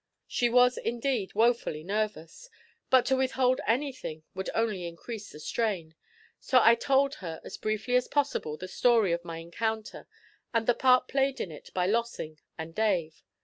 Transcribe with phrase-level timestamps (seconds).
[0.25, 2.49] She was indeed woefully nervous,
[2.89, 5.93] but to withhold anything would only increase the strain;
[6.39, 10.07] so I told her as briefly as possible the story of my encounter,
[10.55, 13.21] and the part played in it by Lossing and Dave.